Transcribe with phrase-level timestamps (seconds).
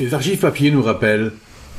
[0.00, 1.32] Les archives papier nous rappellent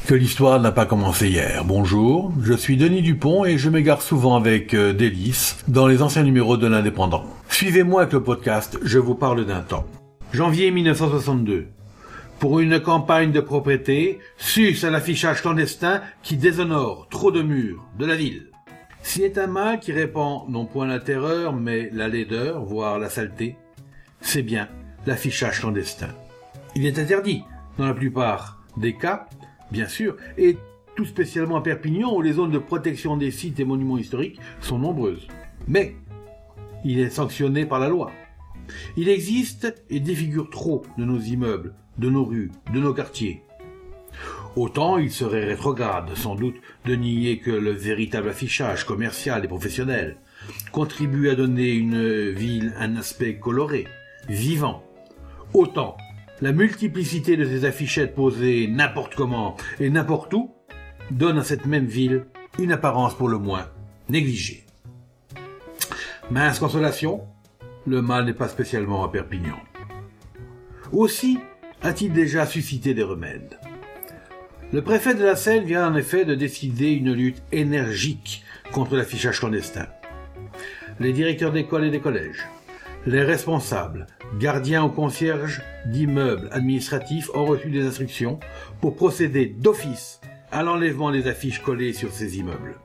[0.06, 1.64] que l'histoire n'a pas commencé hier.
[1.64, 6.24] Bonjour, je suis Denis Dupont et je m'égare souvent avec euh, délice dans les anciens
[6.24, 7.24] numéros de l'Indépendant.
[7.48, 9.86] Suivez-moi avec le podcast, je vous parle d'un temps.
[10.34, 11.68] Janvier 1962.
[12.40, 18.06] Pour une campagne de propriété, sus à l'affichage clandestin qui déshonore trop de murs de
[18.06, 18.48] la ville.
[19.02, 23.10] S'il est un mal qui répand non point la terreur, mais la laideur, voire la
[23.10, 23.56] saleté,
[24.20, 24.68] c'est bien
[25.06, 26.10] l'affichage clandestin.
[26.76, 27.44] Il est interdit
[27.80, 29.28] dans la plupart des cas,
[29.72, 30.58] bien sûr, et
[30.96, 34.78] tout spécialement à Perpignan où les zones de protection des sites et monuments historiques sont
[34.78, 35.28] nombreuses.
[35.68, 35.96] Mais
[36.84, 38.12] il est sanctionné par la loi.
[38.98, 43.44] Il existe et défigure trop de nos immeubles, de nos rues, de nos quartiers.
[44.58, 50.18] Autant il serait rétrograde, sans doute, de nier que le véritable affichage commercial et professionnel
[50.74, 53.88] contribue à donner une ville un aspect coloré,
[54.28, 54.84] vivant.
[55.54, 55.96] Autant
[56.42, 60.52] la multiplicité de ces affichettes posées n'importe comment et n'importe où
[61.12, 62.26] donne à cette même ville
[62.58, 63.68] une apparence pour le moins
[64.10, 64.66] négligée.
[66.32, 67.22] Mince consolation,
[67.86, 69.58] le mal n'est pas spécialement à Perpignan.
[70.92, 71.40] Aussi
[71.82, 73.60] a-t-il déjà suscité des remèdes.
[74.72, 79.40] Le préfet de la Seine vient en effet de décider une lutte énergique contre l'affichage
[79.40, 79.88] clandestin.
[81.00, 82.48] Les directeurs d'école et des collèges,
[83.06, 84.08] les responsables,
[84.40, 88.40] gardiens ou concierges d'immeubles administratifs ont reçu des instructions
[88.82, 90.20] pour procéder d'office
[90.52, 92.76] à l'enlèvement des affiches collées sur ces immeubles.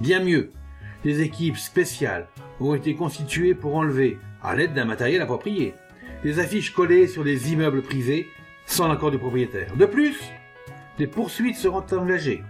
[0.00, 0.52] Bien mieux,
[1.04, 2.28] des équipes spéciales
[2.60, 5.74] ont été constituées pour enlever, à l'aide d'un matériel approprié,
[6.24, 8.28] les affiches collées sur les immeubles privés
[8.66, 9.74] sans l'accord du propriétaire.
[9.76, 10.20] De plus,
[10.98, 12.42] des poursuites seront engagées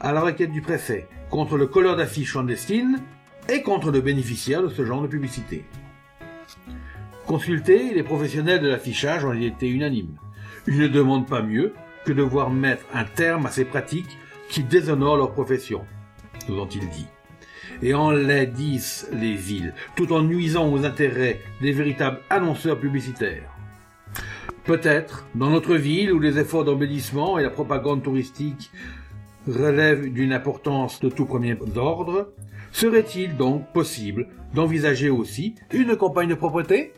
[0.00, 3.00] à la requête du préfet contre le colleur d'affiches clandestines
[3.48, 5.64] et contre le bénéficiaire de ce genre de publicité.
[7.26, 10.16] Consultés, les professionnels de l'affichage ont été unanimes.
[10.66, 11.72] Ils ne demandent pas mieux
[12.04, 15.84] que de voir mettre un terme à ces pratiques qui déshonorent leur profession,
[16.48, 17.06] nous ont-ils dit,
[17.82, 23.50] et enlaidissent les villes, tout en nuisant aux intérêts des véritables annonceurs publicitaires.
[24.64, 28.70] Peut-être, dans notre ville où les efforts d'embellissement et la propagande touristique
[29.46, 32.32] relèvent d'une importance de tout premier ordre,
[32.72, 36.92] serait-il donc possible d'envisager aussi une campagne de propreté?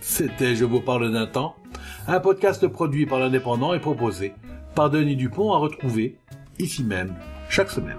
[0.00, 1.56] C'était Je vous parle d'un temps,
[2.06, 4.34] un podcast produit par l'Indépendant et proposé
[4.74, 6.18] par Denis Dupont à retrouver
[6.58, 7.14] ici même
[7.48, 7.98] chaque semaine.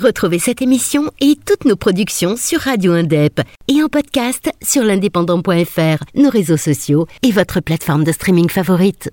[0.00, 6.04] Retrouvez cette émission et toutes nos productions sur Radio Indep et en podcast sur l'indépendant.fr,
[6.14, 9.10] nos réseaux sociaux et votre plateforme de streaming favorite.